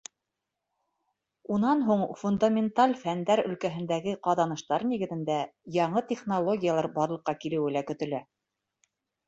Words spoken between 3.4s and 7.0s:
өлкәһендәге ҡаҙаныштар нигеҙендә яңы технологиялар